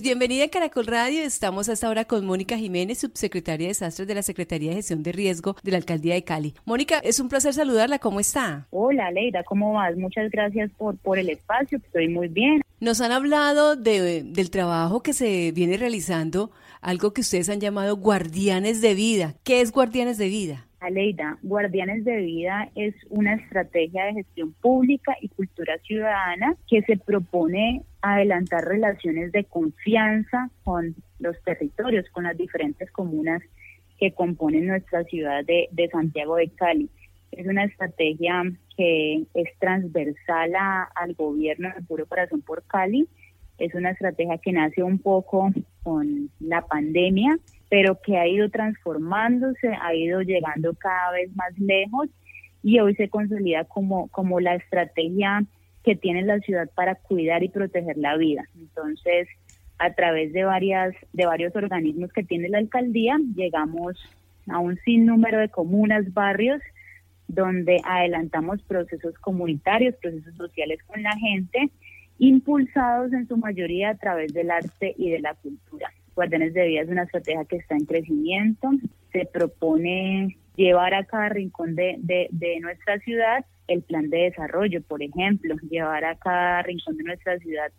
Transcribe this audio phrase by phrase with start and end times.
[0.00, 1.24] Bienvenida a Caracol Radio.
[1.24, 5.10] Estamos hasta ahora con Mónica Jiménez, subsecretaria de Desastres de la Secretaría de Gestión de
[5.10, 6.54] Riesgo de la Alcaldía de Cali.
[6.64, 7.98] Mónica, es un placer saludarla.
[7.98, 8.68] ¿Cómo está?
[8.70, 9.96] Hola, Leida, ¿cómo vas?
[9.96, 11.78] Muchas gracias por, por el espacio.
[11.78, 12.62] Estoy muy bien.
[12.78, 17.96] Nos han hablado de, del trabajo que se viene realizando, algo que ustedes han llamado
[17.96, 19.34] guardianes de vida.
[19.42, 20.67] ¿Qué es guardianes de vida?
[20.80, 26.96] Aleida, Guardianes de Vida es una estrategia de gestión pública y cultura ciudadana que se
[26.96, 33.42] propone adelantar relaciones de confianza con los territorios, con las diferentes comunas
[33.98, 36.88] que componen nuestra ciudad de, Santiago de Cali.
[37.32, 38.44] Es una estrategia
[38.76, 40.52] que es transversal
[40.94, 43.08] al gobierno de Puro Corazón por Cali.
[43.58, 45.50] Es una estrategia que nace un poco
[45.82, 47.36] con la pandemia
[47.68, 52.08] pero que ha ido transformándose, ha ido llegando cada vez más lejos
[52.62, 55.44] y hoy se consolida como, como la estrategia
[55.84, 58.44] que tiene la ciudad para cuidar y proteger la vida.
[58.58, 59.28] Entonces,
[59.78, 63.96] a través de varias de varios organismos que tiene la alcaldía, llegamos
[64.48, 66.60] a un sinnúmero de comunas, barrios
[67.28, 71.70] donde adelantamos procesos comunitarios, procesos sociales con la gente,
[72.18, 75.92] impulsados en su mayoría a través del arte y de la cultura.
[76.18, 78.70] Guardianes de Vida es una estrategia que está en crecimiento.
[79.12, 85.00] Se propone llevar a cada rincón de, de, nuestra ciudad el plan de desarrollo, por
[85.00, 87.70] ejemplo, llevar a cada rincón de nuestra ciudad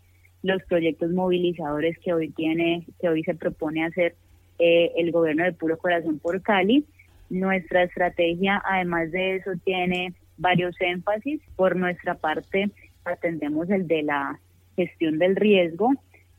[0.42, 4.14] los proyectos movilizadores que hoy tiene, que hoy se propone hacer
[4.58, 6.86] eh, el gobierno de Puro Corazón por Cali.
[7.28, 11.42] Nuestra estrategia, además de eso, tiene varios énfasis.
[11.56, 12.70] Por nuestra parte,
[13.04, 14.40] atendemos el de la
[14.76, 15.90] gestión del riesgo,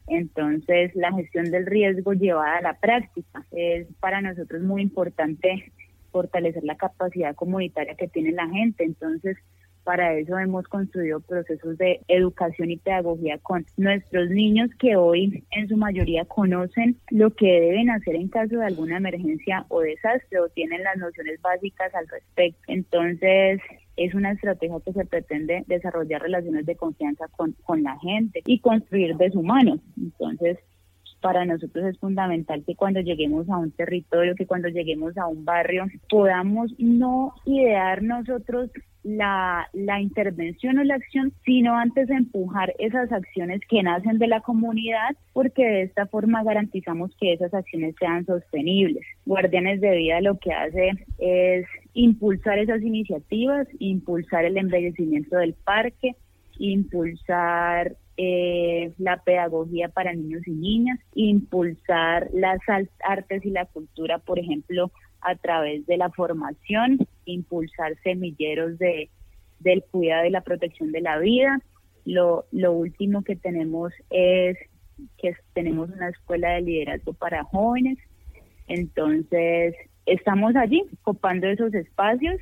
[0.07, 5.71] entonces, la gestión del riesgo llevada a la práctica es para nosotros muy importante
[6.11, 8.83] fortalecer la capacidad comunitaria que tiene la gente.
[8.83, 9.38] Entonces,
[9.83, 15.67] para eso hemos construido procesos de educación y pedagogía con nuestros niños que hoy en
[15.67, 20.49] su mayoría conocen lo que deben hacer en caso de alguna emergencia o desastre o
[20.49, 22.61] tienen las nociones básicas al respecto.
[22.67, 23.59] Entonces,
[23.97, 28.59] es una estrategia que se pretende desarrollar relaciones de confianza con, con la gente y
[28.59, 29.79] construir deshumanos.
[29.97, 30.57] Entonces,
[31.22, 35.46] para nosotros es fundamental que cuando lleguemos a un territorio, que cuando lleguemos a un
[35.46, 38.72] barrio, podamos no idear nosotros
[39.03, 44.41] la, la intervención o la acción, sino antes empujar esas acciones que nacen de la
[44.41, 49.06] comunidad, porque de esta forma garantizamos que esas acciones sean sostenibles.
[49.25, 56.16] Guardianes de Vida lo que hace es impulsar esas iniciativas, impulsar el embellecimiento del parque,
[56.59, 62.59] impulsar eh, la pedagogía para niños y niñas, impulsar las
[63.03, 69.09] artes y la cultura, por ejemplo, a través de la formación, impulsar semilleros de,
[69.59, 71.59] del cuidado y la protección de la vida.
[72.05, 74.57] Lo, último que tenemos es
[75.17, 77.97] que tenemos una escuela de liderazgo para jóvenes.
[78.67, 82.39] Entonces, estamos allí copando esos espacios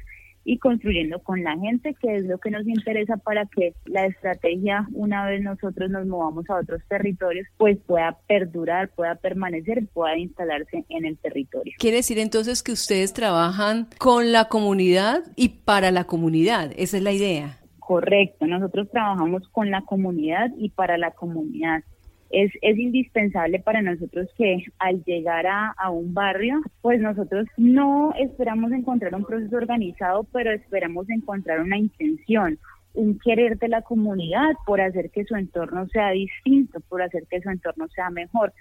[0.50, 4.88] y construyendo con la gente, que es lo que nos interesa para que la estrategia,
[4.94, 10.86] una vez nosotros nos movamos a otros territorios, pues pueda perdurar, pueda permanecer, pueda instalarse
[10.90, 11.76] en el territorio.
[11.78, 17.04] Quiere decir entonces que ustedes trabajan con la comunidad y para la comunidad, esa es
[17.04, 17.60] la idea.
[17.78, 21.84] Correcto, nosotros trabajamos con la comunidad y para la comunidad
[22.30, 28.14] es, es indispensable para nosotros que al llegar a, a un barrio, pues nosotros no
[28.20, 32.60] esperamos encontrar un proceso organizado, pero esperamos encontrar una intención,
[32.94, 37.42] un querer de la comunidad por hacer que su entorno sea distinto, por hacer que
[37.42, 38.54] su entorno sea mejor,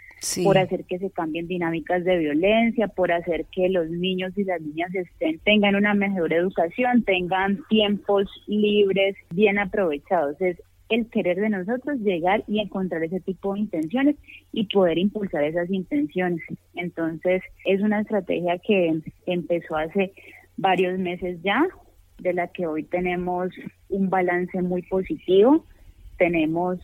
[0.44, 4.60] por hacer que se cambien dinámicas de violencia, por hacer que los niños y las
[4.60, 10.40] niñas estén, tengan una mejor educación, tengan tiempos libres bien aprovechados.
[10.40, 10.56] Es,
[10.88, 14.16] el querer de nosotros llegar y encontrar ese tipo de intenciones
[14.53, 16.41] y poder impulsar esas intenciones.
[16.75, 20.12] Entonces, es una estrategia que empezó hace
[20.56, 21.66] varios meses ya,
[22.19, 23.50] de la que hoy tenemos
[23.88, 25.65] un balance muy positivo.
[26.16, 26.81] Tenemos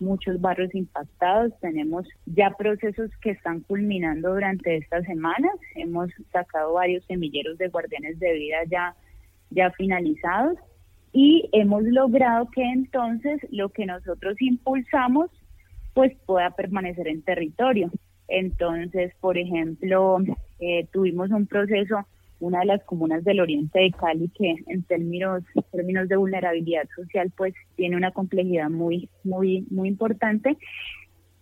[0.00, 5.52] muchos barrios impactados, tenemos ya procesos que están culminando durante estas semanas.
[5.74, 8.94] Hemos sacado varios semilleros de guardianes de vida ya,
[9.50, 10.56] ya finalizados
[11.20, 15.28] y hemos logrado que entonces lo que nosotros impulsamos
[15.92, 17.90] pues pueda permanecer en territorio.
[18.28, 20.18] Entonces, por ejemplo,
[20.60, 22.06] eh, tuvimos un proceso,
[22.38, 25.42] una de las comunas del oriente de Cali que en términos,
[25.72, 30.56] términos de vulnerabilidad social pues tiene una complejidad muy, muy, muy importante.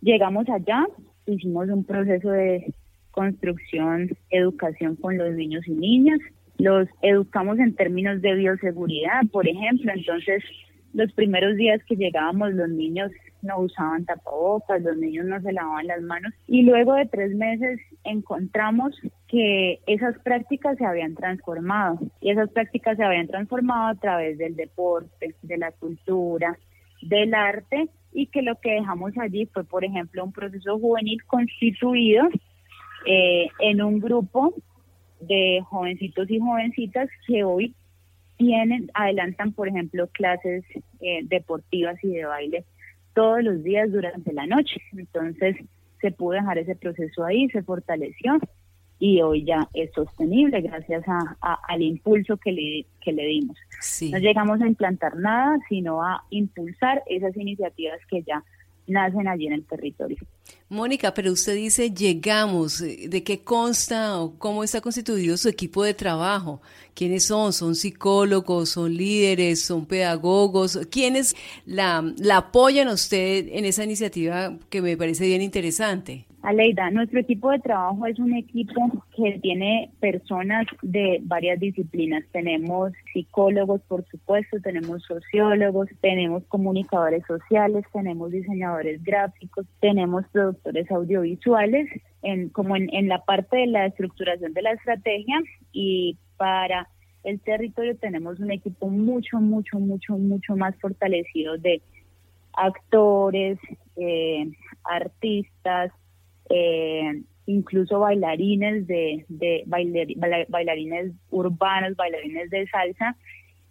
[0.01, 0.87] Llegamos allá,
[1.27, 2.73] hicimos un proceso de
[3.11, 6.21] construcción, educación con los niños y niñas,
[6.59, 9.93] los educamos en términos de bioseguridad, por ejemplo.
[9.95, 10.43] Entonces,
[10.95, 13.13] los primeros días que llegábamos, los niños
[13.43, 17.81] no usaban tapabocas, los niños no se lavaban las manos y luego de tres meses
[18.05, 18.99] encontramos
[19.29, 24.57] que esas prácticas se habían transformado y esas prácticas se habían transformado a través del
[24.57, 26.59] deporte, de la cultura,
[27.03, 32.27] del arte y que lo que dejamos allí fue, por ejemplo, un proceso juvenil constituido
[33.07, 34.55] eh, en un grupo
[35.21, 37.75] de jovencitos y jovencitas que hoy
[38.37, 40.65] tienen, adelantan, por ejemplo, clases
[41.01, 42.65] eh, deportivas y de baile
[43.15, 44.81] todos los días durante la noche.
[44.93, 45.57] Entonces
[46.01, 48.39] se pudo dejar ese proceso ahí, se fortaleció
[48.99, 51.37] y hoy ya es sostenible gracias a,
[51.69, 53.57] al impulso que le, que le dimos.
[54.11, 58.43] No llegamos a implantar nada, sino a impulsar esas iniciativas que ya
[58.87, 60.19] nacen allí en el territorio.
[60.69, 65.95] Mónica, pero usted dice llegamos, ¿de qué consta o cómo está constituido su equipo de
[65.95, 66.61] trabajo?
[66.95, 67.53] ¿Quiénes son?
[67.53, 68.71] ¿Son psicólogos?
[68.71, 69.63] ¿Son líderes?
[69.63, 70.79] ¿Son pedagogos?
[70.91, 71.37] ¿Quiénes
[71.67, 76.27] la, la apoyan a usted en esa iniciativa que me parece bien interesante?
[76.47, 82.23] Aleida, nuestro equipo de trabajo es un equipo que tiene personas de varias disciplinas.
[82.31, 91.89] Tenemos psicólogos, por supuesto, tenemos sociólogos, tenemos comunicadores sociales, tenemos diseñadores gráficos, tenemos productores audiovisuales,
[92.23, 95.41] en, como en, en la parte de la estructuración de la estrategia
[95.73, 96.89] y para
[97.25, 101.83] el territorio tenemos un equipo mucho, mucho, mucho, mucho más fortalecido de
[102.53, 103.59] actores,
[103.97, 104.49] eh,
[104.85, 105.91] artistas,
[106.51, 113.17] eh, incluso bailarines de, de bailarines urbanos, bailarines de salsa,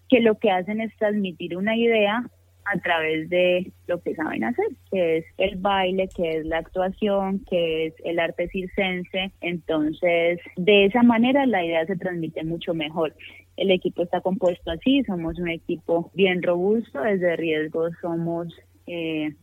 [0.09, 2.23] que lo que hacen es transmitir una idea
[2.65, 7.45] a través de lo que saben hacer, que es el baile, que es la actuación,
[7.47, 9.31] que es el arte circense.
[9.41, 13.13] Entonces, de esa manera la idea se transmite mucho mejor.
[13.55, 18.47] El equipo está compuesto así, somos un equipo bien robusto, desde riesgo somos
[18.87, 19.33] eh,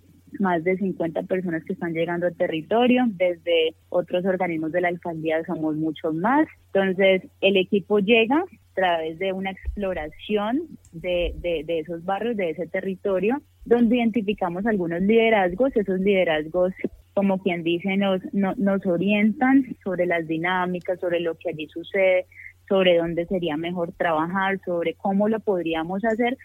[0.40, 5.44] más de 50 personas que están llegando al territorio, desde otros organismos de la alcaldía
[5.44, 6.46] somos muchos más.
[6.73, 10.62] Entonces, el equipo llega a través de una exploración
[10.93, 16.73] de, de, esos barrios, de ese territorio, donde identificamos algunos liderazgos, esos liderazgos
[17.14, 22.25] como quien dice, nos, nos orientan sobre las dinámicas, sobre lo que allí sucede,
[22.69, 26.38] sobre dónde sería mejor trabajar, sobre cómo lo podríamos hacer,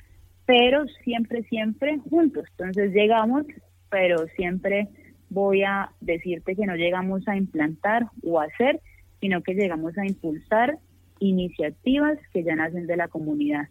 [0.46, 2.46] pero siempre, siempre juntos.
[2.52, 3.46] Entonces llegamos
[3.90, 4.88] pero siempre
[5.30, 8.82] voy a decirte que no llegamos a implantar o hacer,
[9.20, 10.78] sino que llegamos a impulsar
[11.20, 13.68] iniciativas que ya nacen de la comunidad,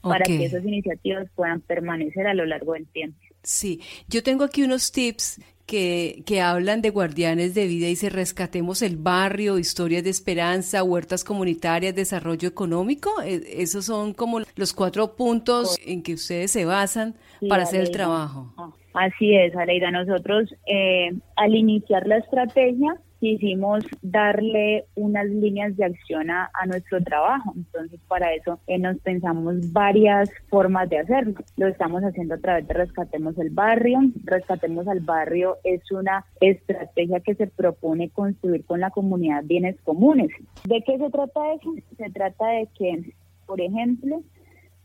[0.00, 3.18] para que esas iniciativas puedan permanecer a lo largo del tiempo.
[3.42, 8.10] Sí, yo tengo aquí unos tips que, que, hablan de guardianes de vida y se
[8.10, 13.22] rescatemos el barrio, historias de esperanza, huertas comunitarias, desarrollo económico.
[13.22, 17.14] E, esos son como los cuatro puntos en que ustedes se basan
[17.48, 18.52] para hacer el trabajo.
[18.56, 19.90] Ah, así es, Aleida.
[19.90, 27.52] Nosotros eh, al iniciar la estrategia quisimos darle unas líneas de acción a, nuestro trabajo.
[27.54, 31.34] Entonces, para eso eh, nos pensamos varias formas de hacerlo.
[31.56, 34.00] Lo estamos haciendo a través de Rescatemos el Barrio.
[34.24, 40.30] Rescatemos al Barrio es una estrategia que se propone construir con la comunidad bienes comunes.
[40.64, 41.74] ¿De qué se trata eso?
[41.96, 43.14] Se trata de que,
[43.46, 44.22] por ejemplo,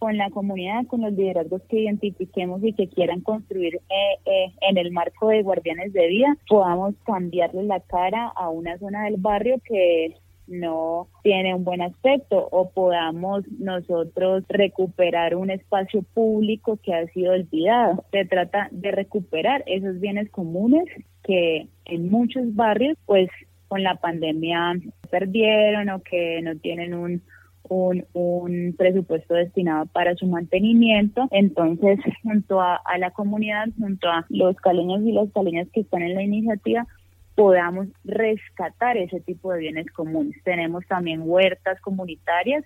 [0.05, 4.77] con la comunidad, con los liderazgos que identifiquemos y que quieran construir eh, eh, en
[4.77, 9.59] el marco de Guardianes de Vida, podamos cambiarle la cara a una zona del barrio
[9.67, 10.13] que
[10.45, 17.33] no tiene un buen aspecto o podamos nosotros recuperar un espacio público que ha sido
[17.33, 18.05] olvidado.
[18.11, 20.85] Se trata de recuperar esos bienes comunes
[21.23, 23.27] que en muchos barrios pues
[23.69, 24.75] con la pandemia
[25.09, 27.23] perdieron o que no tienen un,
[27.69, 31.27] un, un presupuesto destinado para su mantenimiento.
[31.31, 36.15] Entonces, junto a, la comunidad, junto a los caleños y las caleñas que están en
[36.15, 36.87] la iniciativa,
[37.35, 40.35] podamos rescatar ese tipo de bienes comunes.
[40.43, 42.63] Tenemos también huertas comunitarias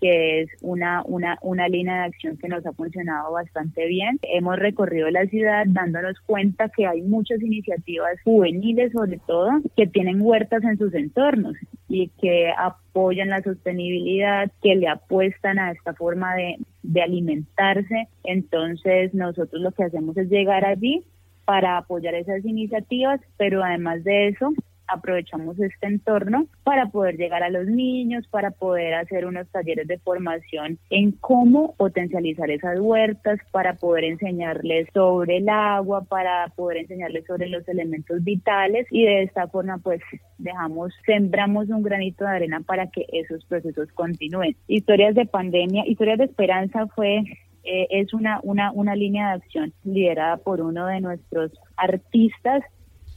[0.00, 4.18] que es una, una, una línea de acción que nos ha funcionado bastante bien.
[4.22, 10.20] Hemos recorrido la ciudad dándonos cuenta que hay muchas iniciativas juveniles, sobre todo, que tienen
[10.22, 11.54] huertas en sus entornos
[11.88, 18.08] y que apoyan la sostenibilidad, que le apuestan a esta forma de, de alimentarse.
[18.24, 21.04] Entonces, nosotros lo que hacemos es llegar allí
[21.44, 24.52] para apoyar esas iniciativas, pero además de eso,
[24.92, 29.98] aprovechamos este entorno para poder llegar a los niños, para poder hacer unos talleres de
[29.98, 37.26] formación en cómo potencializar esas huertas, para poder enseñarles sobre el agua, para poder enseñarles
[37.26, 40.00] sobre los elementos vitales y de esta forma pues
[40.38, 44.56] dejamos, sembramos un granito de arena para que esos procesos continúen.
[44.68, 47.22] Historias de pandemia, historias de esperanza fue
[47.62, 52.62] eh, es una, una, una línea de acción liderada por uno de nuestros artistas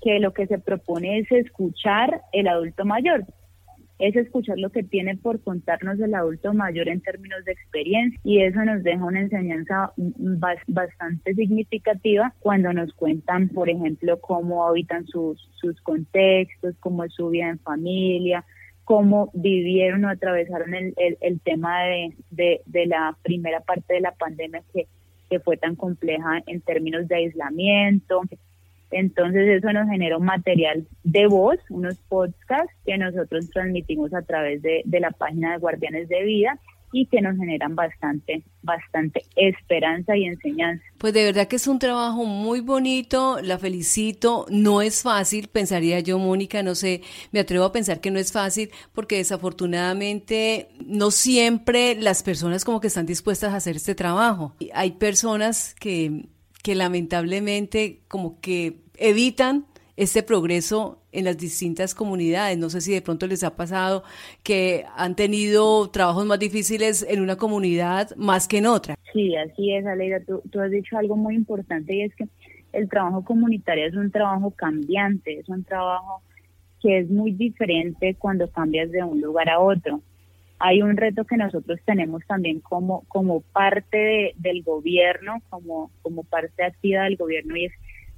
[0.03, 3.25] que lo que se propone es escuchar el adulto mayor,
[3.99, 8.41] es escuchar lo que tiene por contarnos el adulto mayor en términos de experiencia y
[8.41, 9.93] eso nos deja una enseñanza
[10.67, 17.29] bastante significativa cuando nos cuentan, por ejemplo, cómo habitan sus, sus contextos, cómo es su
[17.29, 18.43] vida en familia,
[18.83, 22.13] cómo vivieron o atravesaron el, el, tema de,
[22.65, 24.87] de, la primera parte de la pandemia que,
[25.29, 28.23] que fue tan compleja en términos de aislamiento,
[28.93, 34.61] entonces eso nos genera un material de voz, unos podcasts que nosotros transmitimos a través
[34.61, 36.59] de, la página de Guardianes de Vida
[36.95, 40.83] y que nos generan bastante, bastante esperanza y enseñanza.
[40.99, 45.99] Pues de verdad que es un trabajo muy bonito, la felicito, no es fácil, pensaría
[46.01, 51.09] yo, Mónica, no sé, me atrevo a pensar que no es fácil porque desafortunadamente no
[51.09, 54.55] siempre las personas como que están dispuestas a hacer este trabajo.
[54.73, 56.27] Hay personas que,
[56.63, 62.57] que lamentablemente como que evitan este progreso en las distintas comunidades.
[62.57, 64.03] No sé si de pronto les ha pasado
[64.41, 68.95] que han tenido trabajos más difíciles en una comunidad más que en otra.
[69.13, 70.21] Sí, así es, Aleida.
[70.21, 72.27] Tú, tú has dicho algo muy importante y es que
[72.71, 76.23] el trabajo comunitario es un trabajo cambiante, es un trabajo
[76.81, 80.01] que es muy diferente cuando cambias de un lugar a otro.
[80.65, 86.63] Hay un reto que nosotros tenemos también como, como parte del gobierno, como, como parte
[86.63, 87.73] activa del gobierno, y es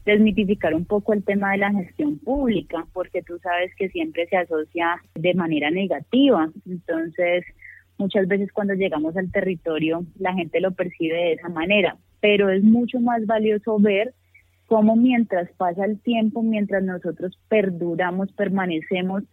[0.05, 4.37] desmitificar un poco el tema de la gestión pública, porque tú sabes que siempre se
[4.37, 6.51] asocia de manera negativa.
[6.69, 7.45] Entonces,
[7.97, 12.63] muchas veces cuando llegamos al territorio, la gente lo percibe de esa manera, pero es
[12.63, 14.13] mucho más valioso ver
[14.67, 19.23] cómo mientras pasa el tiempo, mientras nosotros perduramos, permanecemos,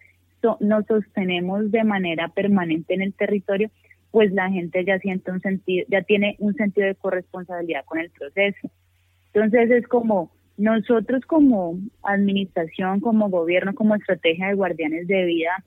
[0.60, 3.70] nos sostenemos de manera permanente en el territorio,
[4.10, 8.10] pues la gente ya siente un sentido, ya tiene un sentido de corresponsabilidad con el
[8.10, 8.70] proceso.
[9.32, 15.64] Entonces es como nosotros como administración, como gobierno, como estrategia de guardianes de vida,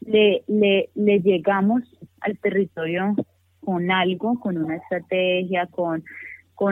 [0.00, 1.82] le, le, llegamos
[2.20, 3.14] al territorio
[3.60, 6.02] con algo, con una estrategia, con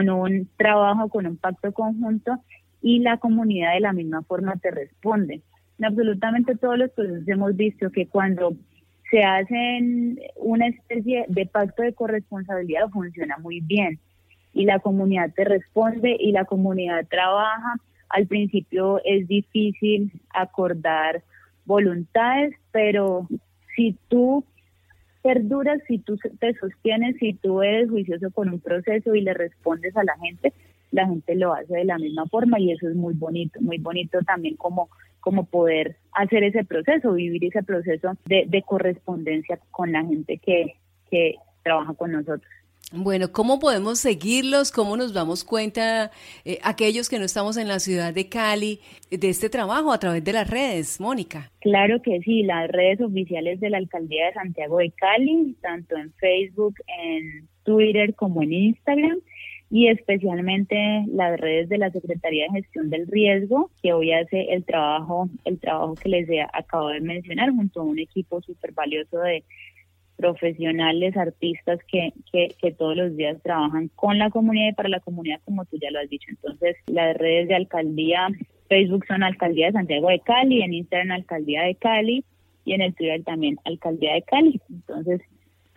[0.09, 2.39] un trabajo, con un pacto conjunto
[2.81, 5.41] y la comunidad de la misma forma te responde.
[5.79, 8.53] En absolutamente todos los procesos hemos visto que cuando
[9.09, 13.97] se hacen una especie de pacto de corresponsabilidad funciona muy bien
[14.53, 17.75] y la comunidad te responde y la comunidad trabaja.
[18.09, 21.23] Al principio es difícil acordar
[21.65, 23.27] voluntades, pero
[23.75, 24.43] si tú
[25.21, 29.95] perduras, si tú te sostienes, si tú eres juicioso con un proceso y le respondes
[29.95, 30.53] a la gente,
[30.91, 34.19] la gente lo hace de la misma forma y eso es muy bonito, muy bonito
[34.25, 34.89] también como,
[35.19, 40.75] como poder hacer ese proceso, vivir ese proceso de, de correspondencia con la gente que,
[41.09, 42.49] que trabaja con nosotros.
[42.91, 44.71] Bueno, ¿cómo podemos seguirlos?
[44.71, 46.09] ¿Cómo nos damos cuenta
[46.43, 48.79] eh, aquellos que no estamos en la ciudad de Cali
[49.11, 51.51] de este trabajo a través de las redes, Mónica?
[51.61, 56.11] Claro que sí, las redes oficiales de la Alcaldía de Santiago de Cali, tanto en
[56.13, 59.19] Facebook, en Twitter como en Instagram
[59.71, 64.65] y especialmente las redes de la Secretaría de Gestión del Riesgo, que hoy hace el
[64.65, 69.43] trabajo, el trabajo que les acabo de mencionar junto a un equipo súper valioso de
[70.17, 74.99] profesionales, artistas que, que, que, todos los días trabajan con la comunidad y para la
[74.99, 76.27] comunidad, como tú ya lo has dicho.
[76.29, 78.27] Entonces, las redes de alcaldía,
[78.67, 82.25] Facebook son Alcaldía de Santiago de Cali, en Instagram Alcaldía de Cali
[82.65, 84.59] y en el Twitter también Alcaldía de Cali.
[84.69, 85.21] Entonces,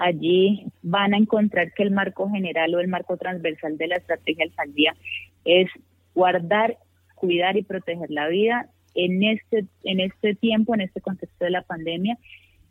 [0.03, 4.45] allí van a encontrar que el marco general o el marco transversal de la estrategia
[4.45, 4.97] de alcaldía
[5.45, 5.69] es
[6.15, 6.77] guardar,
[7.15, 11.63] cuidar y proteger la vida en este, en este tiempo, en este contexto de la
[11.63, 12.19] pandemia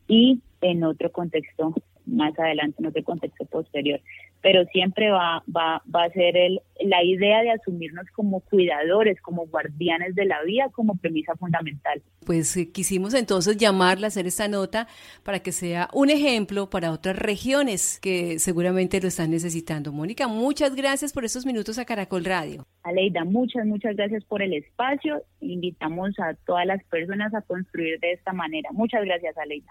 [0.07, 1.73] y en otro contexto
[2.05, 4.01] más adelante, en otro contexto posterior.
[4.41, 9.47] Pero siempre va, va, va a ser el, la idea de asumirnos como cuidadores, como
[9.47, 12.01] guardianes de la vida, como premisa fundamental.
[12.25, 14.87] Pues eh, quisimos entonces llamarla, hacer esta nota
[15.23, 19.91] para que sea un ejemplo para otras regiones que seguramente lo están necesitando.
[19.91, 22.65] Mónica, muchas gracias por estos minutos a Caracol Radio.
[22.83, 25.21] Aleida, muchas, muchas gracias por el espacio.
[25.39, 28.69] Invitamos a todas las personas a construir de esta manera.
[28.71, 29.67] Muchas gracias, Aleida.